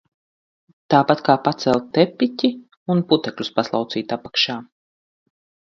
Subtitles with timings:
[0.93, 2.51] Tāpat kā pacelt tepiķi
[2.95, 4.59] un putekļus paslaucīt apakšā.